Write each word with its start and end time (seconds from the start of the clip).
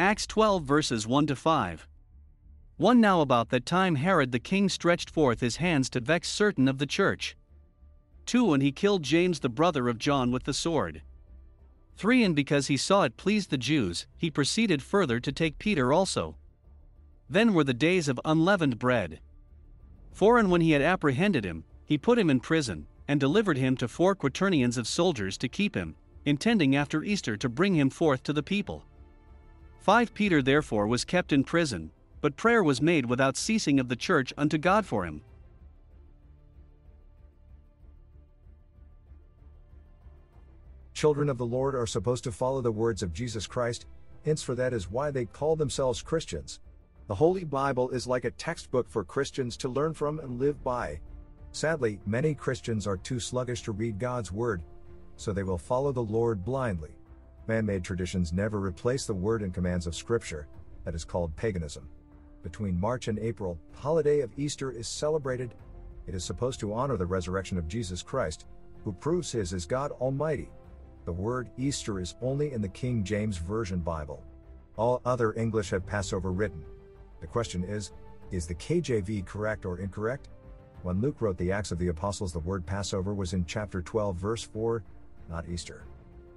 Acts 0.00 0.26
12 0.28 0.64
verses 0.64 1.06
1 1.06 1.26
to 1.26 1.36
5. 1.36 1.86
1 2.78 3.00
Now 3.02 3.20
about 3.20 3.50
that 3.50 3.66
time 3.66 3.96
Herod 3.96 4.32
the 4.32 4.38
king 4.38 4.70
stretched 4.70 5.10
forth 5.10 5.40
his 5.40 5.56
hands 5.56 5.90
to 5.90 6.00
vex 6.00 6.30
certain 6.30 6.68
of 6.68 6.78
the 6.78 6.86
church. 6.86 7.36
2 8.24 8.54
And 8.54 8.62
he 8.62 8.72
killed 8.72 9.02
James 9.02 9.40
the 9.40 9.50
brother 9.50 9.90
of 9.90 9.98
John 9.98 10.30
with 10.30 10.44
the 10.44 10.54
sword. 10.54 11.02
3 11.98 12.24
And 12.24 12.34
because 12.34 12.68
he 12.68 12.78
saw 12.78 13.02
it 13.02 13.18
pleased 13.18 13.50
the 13.50 13.58
Jews, 13.58 14.06
he 14.16 14.30
proceeded 14.30 14.82
further 14.82 15.20
to 15.20 15.32
take 15.32 15.58
Peter 15.58 15.92
also. 15.92 16.38
Then 17.28 17.52
were 17.52 17.64
the 17.64 17.74
days 17.74 18.08
of 18.08 18.18
unleavened 18.24 18.78
bread. 18.78 19.20
4 20.12 20.38
And 20.38 20.50
when 20.50 20.62
he 20.62 20.70
had 20.70 20.80
apprehended 20.80 21.44
him, 21.44 21.64
he 21.84 21.98
put 21.98 22.18
him 22.18 22.30
in 22.30 22.40
prison, 22.40 22.86
and 23.06 23.20
delivered 23.20 23.58
him 23.58 23.76
to 23.76 23.86
four 23.86 24.14
quaternions 24.14 24.78
of 24.78 24.88
soldiers 24.88 25.36
to 25.36 25.46
keep 25.46 25.74
him, 25.74 25.94
intending 26.24 26.74
after 26.74 27.04
Easter 27.04 27.36
to 27.36 27.50
bring 27.50 27.74
him 27.74 27.90
forth 27.90 28.22
to 28.22 28.32
the 28.32 28.42
people. 28.42 28.86
5 29.80 30.12
Peter 30.12 30.42
therefore 30.42 30.86
was 30.86 31.06
kept 31.06 31.32
in 31.32 31.42
prison, 31.42 31.90
but 32.20 32.36
prayer 32.36 32.62
was 32.62 32.82
made 32.82 33.06
without 33.06 33.34
ceasing 33.34 33.80
of 33.80 33.88
the 33.88 33.96
church 33.96 34.30
unto 34.36 34.58
God 34.58 34.84
for 34.84 35.06
him. 35.06 35.22
Children 40.92 41.30
of 41.30 41.38
the 41.38 41.46
Lord 41.46 41.74
are 41.74 41.86
supposed 41.86 42.24
to 42.24 42.32
follow 42.32 42.60
the 42.60 42.70
words 42.70 43.02
of 43.02 43.14
Jesus 43.14 43.46
Christ, 43.46 43.86
hence, 44.22 44.42
for 44.42 44.54
that 44.54 44.74
is 44.74 44.90
why 44.90 45.10
they 45.10 45.24
call 45.24 45.56
themselves 45.56 46.02
Christians. 46.02 46.60
The 47.06 47.14
Holy 47.14 47.44
Bible 47.44 47.88
is 47.88 48.06
like 48.06 48.26
a 48.26 48.32
textbook 48.32 48.86
for 48.86 49.02
Christians 49.02 49.56
to 49.56 49.70
learn 49.70 49.94
from 49.94 50.18
and 50.18 50.38
live 50.38 50.62
by. 50.62 51.00
Sadly, 51.52 52.00
many 52.04 52.34
Christians 52.34 52.86
are 52.86 52.98
too 52.98 53.18
sluggish 53.18 53.62
to 53.62 53.72
read 53.72 53.98
God's 53.98 54.30
Word, 54.30 54.62
so 55.16 55.32
they 55.32 55.42
will 55.42 55.56
follow 55.56 55.90
the 55.90 56.02
Lord 56.02 56.44
blindly. 56.44 56.90
Man 57.50 57.66
made 57.66 57.82
traditions 57.82 58.32
never 58.32 58.60
replace 58.60 59.06
the 59.06 59.12
word 59.12 59.42
and 59.42 59.52
commands 59.52 59.88
of 59.88 59.96
Scripture, 59.96 60.46
that 60.84 60.94
is 60.94 61.04
called 61.04 61.34
paganism. 61.34 61.88
Between 62.44 62.78
March 62.78 63.08
and 63.08 63.18
April, 63.18 63.58
holiday 63.74 64.20
of 64.20 64.30
Easter 64.36 64.70
is 64.70 64.86
celebrated. 64.86 65.56
It 66.06 66.14
is 66.14 66.22
supposed 66.22 66.60
to 66.60 66.72
honor 66.72 66.96
the 66.96 67.06
resurrection 67.06 67.58
of 67.58 67.66
Jesus 67.66 68.02
Christ, 68.02 68.46
who 68.84 68.92
proves 68.92 69.32
his 69.32 69.52
is 69.52 69.66
God 69.66 69.90
Almighty. 69.90 70.48
The 71.06 71.12
word 71.12 71.50
Easter 71.58 71.98
is 71.98 72.14
only 72.22 72.52
in 72.52 72.62
the 72.62 72.68
King 72.68 73.02
James 73.02 73.38
Version 73.38 73.80
Bible. 73.80 74.22
All 74.76 75.02
other 75.04 75.32
English 75.32 75.70
have 75.70 75.84
Passover 75.84 76.30
written. 76.30 76.64
The 77.20 77.26
question 77.26 77.64
is, 77.64 77.90
is 78.30 78.46
the 78.46 78.54
KJV 78.54 79.26
correct 79.26 79.66
or 79.66 79.80
incorrect? 79.80 80.28
When 80.84 81.00
Luke 81.00 81.20
wrote 81.20 81.36
the 81.36 81.50
Acts 81.50 81.72
of 81.72 81.80
the 81.80 81.88
Apostles, 81.88 82.32
the 82.32 82.38
word 82.38 82.64
Passover 82.64 83.12
was 83.12 83.32
in 83.32 83.44
chapter 83.44 83.82
12, 83.82 84.14
verse 84.14 84.44
4, 84.44 84.84
not 85.28 85.48
Easter. 85.48 85.82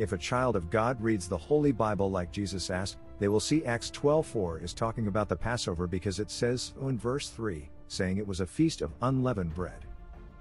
If 0.00 0.12
a 0.12 0.18
child 0.18 0.56
of 0.56 0.70
God 0.70 0.98
reads 0.98 1.28
the 1.28 1.36
Holy 1.36 1.72
Bible 1.72 2.10
like 2.10 2.32
Jesus 2.32 2.70
asked, 2.70 2.96
they 3.18 3.28
will 3.28 3.38
see 3.38 3.66
Acts 3.66 3.90
12:4 3.90 4.56
is 4.64 4.72
talking 4.72 5.08
about 5.08 5.28
the 5.28 5.36
Passover 5.36 5.86
because 5.86 6.18
it 6.18 6.30
says 6.30 6.72
in 6.80 6.96
verse 6.96 7.28
3, 7.28 7.68
saying 7.86 8.16
it 8.16 8.26
was 8.26 8.40
a 8.40 8.46
feast 8.46 8.80
of 8.80 8.94
unleavened 9.02 9.54
bread. 9.54 9.84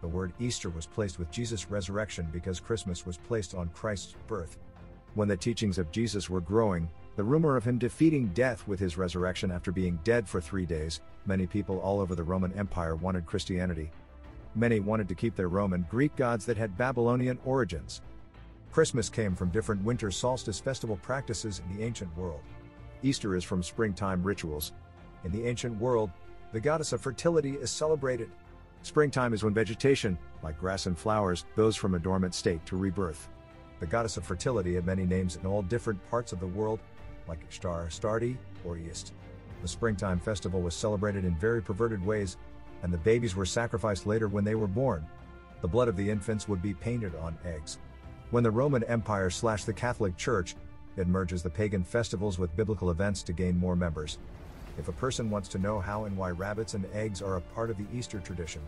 The 0.00 0.06
word 0.06 0.32
Easter 0.38 0.70
was 0.70 0.86
placed 0.86 1.18
with 1.18 1.32
Jesus' 1.32 1.72
resurrection 1.72 2.28
because 2.32 2.60
Christmas 2.60 3.04
was 3.04 3.16
placed 3.16 3.56
on 3.56 3.70
Christ's 3.70 4.14
birth. 4.28 4.58
When 5.14 5.26
the 5.26 5.36
teachings 5.36 5.78
of 5.78 5.90
Jesus 5.90 6.30
were 6.30 6.40
growing, 6.40 6.88
the 7.16 7.24
rumor 7.24 7.56
of 7.56 7.64
him 7.64 7.78
defeating 7.78 8.28
death 8.28 8.64
with 8.68 8.78
his 8.78 8.96
resurrection 8.96 9.50
after 9.50 9.72
being 9.72 9.98
dead 10.04 10.28
for 10.28 10.40
three 10.40 10.66
days, 10.66 11.00
many 11.26 11.48
people 11.48 11.80
all 11.80 11.98
over 11.98 12.14
the 12.14 12.22
Roman 12.22 12.52
Empire 12.52 12.94
wanted 12.94 13.26
Christianity. 13.26 13.90
Many 14.54 14.78
wanted 14.78 15.08
to 15.08 15.16
keep 15.16 15.34
their 15.34 15.48
Roman 15.48 15.84
Greek 15.90 16.14
gods 16.14 16.46
that 16.46 16.56
had 16.56 16.78
Babylonian 16.78 17.40
origins. 17.44 18.02
Christmas 18.70 19.08
came 19.08 19.34
from 19.34 19.50
different 19.50 19.82
winter 19.82 20.10
solstice 20.10 20.60
festival 20.60 20.96
practices 21.02 21.60
in 21.64 21.76
the 21.76 21.84
ancient 21.84 22.16
world. 22.16 22.42
Easter 23.02 23.34
is 23.34 23.44
from 23.44 23.62
springtime 23.62 24.22
rituals. 24.22 24.72
In 25.24 25.32
the 25.32 25.46
ancient 25.46 25.80
world, 25.80 26.10
the 26.52 26.60
goddess 26.60 26.92
of 26.92 27.00
fertility 27.00 27.54
is 27.54 27.70
celebrated. 27.70 28.30
Springtime 28.82 29.32
is 29.32 29.42
when 29.42 29.54
vegetation, 29.54 30.18
like 30.42 30.58
grass 30.58 30.86
and 30.86 30.98
flowers, 30.98 31.44
goes 31.56 31.76
from 31.76 31.94
a 31.94 31.98
dormant 31.98 32.34
state 32.34 32.64
to 32.66 32.76
rebirth. 32.76 33.28
The 33.80 33.86
goddess 33.86 34.16
of 34.16 34.24
fertility 34.24 34.74
had 34.74 34.86
many 34.86 35.04
names 35.04 35.36
in 35.36 35.46
all 35.46 35.62
different 35.62 36.04
parts 36.10 36.32
of 36.32 36.40
the 36.40 36.46
world, 36.46 36.80
like 37.26 37.44
Ishtar, 37.48 37.86
Astarte, 37.86 38.36
or 38.64 38.76
East. 38.76 39.12
The 39.62 39.68
springtime 39.68 40.20
festival 40.20 40.60
was 40.60 40.74
celebrated 40.74 41.24
in 41.24 41.36
very 41.36 41.62
perverted 41.62 42.04
ways, 42.04 42.36
and 42.82 42.92
the 42.92 42.98
babies 42.98 43.34
were 43.34 43.46
sacrificed 43.46 44.06
later 44.06 44.28
when 44.28 44.44
they 44.44 44.54
were 44.54 44.68
born. 44.68 45.06
The 45.62 45.68
blood 45.68 45.88
of 45.88 45.96
the 45.96 46.08
infants 46.08 46.48
would 46.48 46.62
be 46.62 46.74
painted 46.74 47.14
on 47.16 47.36
eggs. 47.44 47.78
When 48.30 48.44
the 48.44 48.50
Roman 48.50 48.84
Empire 48.84 49.30
slashed 49.30 49.64
the 49.64 49.72
Catholic 49.72 50.14
Church, 50.18 50.54
it 50.98 51.08
merges 51.08 51.42
the 51.42 51.48
pagan 51.48 51.82
festivals 51.82 52.38
with 52.38 52.54
biblical 52.56 52.90
events 52.90 53.22
to 53.22 53.32
gain 53.32 53.56
more 53.56 53.74
members. 53.74 54.18
If 54.76 54.88
a 54.88 54.92
person 54.92 55.30
wants 55.30 55.48
to 55.48 55.58
know 55.58 55.80
how 55.80 56.04
and 56.04 56.14
why 56.14 56.32
rabbits 56.32 56.74
and 56.74 56.84
eggs 56.92 57.22
are 57.22 57.36
a 57.36 57.40
part 57.40 57.70
of 57.70 57.78
the 57.78 57.86
Easter 57.90 58.20
tradition, 58.20 58.60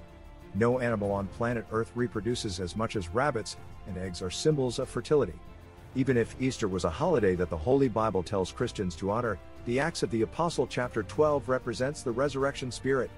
no 0.55 0.81
animal 0.81 1.13
on 1.13 1.27
planet 1.27 1.67
Earth 1.73 1.93
reproduces 1.95 2.59
as 2.59 2.75
much 2.75 2.97
as 2.97 3.11
rabbits, 3.11 3.59
and 3.87 3.99
eggs 3.99 4.23
are 4.23 4.31
symbols 4.31 4.79
of 4.79 4.89
fertility. 4.89 5.39
Even 5.95 6.17
if 6.17 6.41
Easter 6.41 6.67
was 6.67 6.85
a 6.85 6.91
holiday 6.91 7.35
that 7.35 7.51
the 7.51 7.57
Holy 7.57 7.89
Bible 7.89 8.23
tells 8.23 8.51
Christians 8.51 8.97
to 8.97 9.11
honor, 9.11 9.39
the 9.67 9.79
Acts 9.79 10.03
of 10.03 10.11
the 10.11 10.23
Apostle 10.23 10.67
chapter 10.67 11.03
12 11.03 11.51
represents 11.51 12.03
the 12.03 12.11
resurrection 12.11 12.73
spirit. 12.73 13.11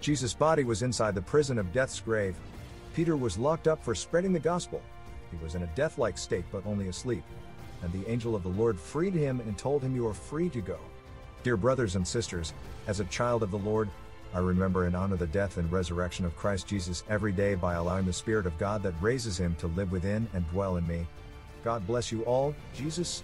Jesus' 0.00 0.34
body 0.34 0.64
was 0.64 0.82
inside 0.82 1.14
the 1.14 1.22
prison 1.22 1.56
of 1.56 1.72
death's 1.72 2.00
grave. 2.00 2.34
Peter 2.94 3.16
was 3.16 3.38
locked 3.38 3.68
up 3.68 3.82
for 3.84 3.94
spreading 3.94 4.32
the 4.32 4.40
gospel. 4.40 4.82
He 5.36 5.44
was 5.44 5.54
in 5.54 5.62
a 5.62 5.74
death 5.74 5.98
like 5.98 6.16
state 6.16 6.44
but 6.52 6.64
only 6.66 6.88
asleep. 6.88 7.24
And 7.82 7.92
the 7.92 8.08
angel 8.08 8.34
of 8.34 8.42
the 8.42 8.48
Lord 8.48 8.78
freed 8.78 9.14
him 9.14 9.40
and 9.40 9.58
told 9.58 9.82
him, 9.82 9.94
You 9.94 10.06
are 10.06 10.14
free 10.14 10.48
to 10.50 10.60
go. 10.60 10.78
Dear 11.42 11.56
brothers 11.56 11.96
and 11.96 12.06
sisters, 12.06 12.54
as 12.86 13.00
a 13.00 13.04
child 13.06 13.42
of 13.42 13.50
the 13.50 13.58
Lord, 13.58 13.90
I 14.32 14.38
remember 14.38 14.86
and 14.86 14.96
honor 14.96 15.16
the 15.16 15.26
death 15.26 15.58
and 15.58 15.70
resurrection 15.70 16.24
of 16.24 16.36
Christ 16.36 16.66
Jesus 16.66 17.04
every 17.08 17.32
day 17.32 17.54
by 17.54 17.74
allowing 17.74 18.06
the 18.06 18.12
Spirit 18.12 18.46
of 18.46 18.58
God 18.58 18.82
that 18.82 18.94
raises 19.00 19.38
him 19.38 19.54
to 19.56 19.66
live 19.68 19.92
within 19.92 20.26
and 20.32 20.48
dwell 20.50 20.76
in 20.76 20.86
me. 20.86 21.06
God 21.62 21.86
bless 21.86 22.10
you 22.10 22.22
all. 22.22 22.54
Jesus, 22.74 23.22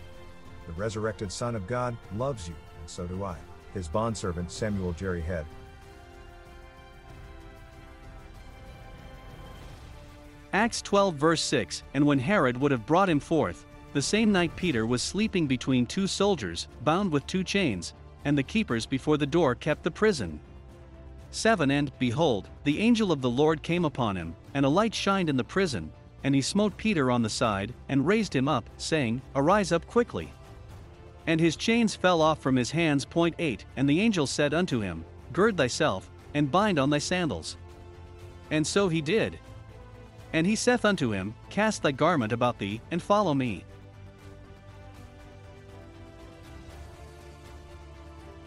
the 0.66 0.72
resurrected 0.74 1.32
Son 1.32 1.56
of 1.56 1.66
God, 1.66 1.96
loves 2.16 2.48
you, 2.48 2.54
and 2.78 2.88
so 2.88 3.06
do 3.06 3.24
I. 3.24 3.36
His 3.74 3.88
bondservant 3.88 4.50
Samuel 4.50 4.92
Jerry 4.92 5.20
Head. 5.20 5.46
Acts 10.52 10.82
12 10.82 11.14
verse 11.14 11.42
6 11.42 11.84
And 11.94 12.04
when 12.04 12.18
Herod 12.18 12.58
would 12.58 12.72
have 12.72 12.86
brought 12.86 13.08
him 13.08 13.20
forth, 13.20 13.66
the 13.92 14.02
same 14.02 14.32
night 14.32 14.54
Peter 14.56 14.86
was 14.86 15.02
sleeping 15.02 15.46
between 15.46 15.86
two 15.86 16.06
soldiers, 16.06 16.68
bound 16.84 17.12
with 17.12 17.26
two 17.26 17.44
chains, 17.44 17.94
and 18.24 18.36
the 18.36 18.42
keepers 18.42 18.86
before 18.86 19.16
the 19.16 19.26
door 19.26 19.54
kept 19.54 19.82
the 19.82 19.90
prison. 19.90 20.40
7 21.30 21.70
And, 21.70 21.92
behold, 21.98 22.48
the 22.64 22.80
angel 22.80 23.12
of 23.12 23.20
the 23.20 23.30
Lord 23.30 23.62
came 23.62 23.84
upon 23.84 24.16
him, 24.16 24.34
and 24.54 24.66
a 24.66 24.68
light 24.68 24.94
shined 24.94 25.28
in 25.28 25.36
the 25.36 25.44
prison, 25.44 25.92
and 26.24 26.34
he 26.34 26.42
smote 26.42 26.76
Peter 26.76 27.10
on 27.10 27.22
the 27.22 27.30
side, 27.30 27.72
and 27.88 28.06
raised 28.06 28.34
him 28.34 28.48
up, 28.48 28.68
saying, 28.76 29.22
Arise 29.36 29.72
up 29.72 29.86
quickly. 29.86 30.32
And 31.26 31.40
his 31.40 31.56
chains 31.56 31.94
fell 31.94 32.20
off 32.20 32.40
from 32.40 32.56
his 32.56 32.72
hands. 32.72 33.04
Point 33.04 33.36
8 33.38 33.64
And 33.76 33.88
the 33.88 34.00
angel 34.00 34.26
said 34.26 34.52
unto 34.52 34.80
him, 34.80 35.04
Gird 35.32 35.56
thyself, 35.56 36.10
and 36.34 36.50
bind 36.50 36.78
on 36.78 36.90
thy 36.90 36.98
sandals. 36.98 37.56
And 38.50 38.66
so 38.66 38.88
he 38.88 39.00
did. 39.00 39.38
And 40.32 40.46
he 40.46 40.54
saith 40.54 40.84
unto 40.84 41.10
him, 41.12 41.34
Cast 41.48 41.82
thy 41.82 41.92
garment 41.92 42.32
about 42.32 42.58
thee, 42.58 42.80
and 42.90 43.02
follow 43.02 43.34
me. 43.34 43.64